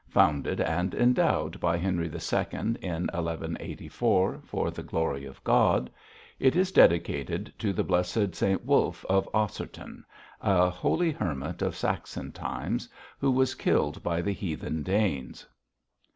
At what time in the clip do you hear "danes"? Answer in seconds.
14.81-15.45